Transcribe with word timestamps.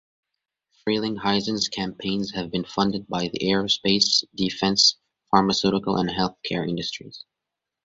Frelinghuysen's 0.83 1.67
campaigns 1.67 2.31
have 2.31 2.49
been 2.49 2.63
funded 2.63 3.07
by 3.07 3.27
the 3.27 3.37
aerospace, 3.45 4.23
defense, 4.33 4.95
pharmaceutical 5.29 5.97
and 5.97 6.09
health 6.09 6.39
care 6.43 6.63
industries. 6.65 7.23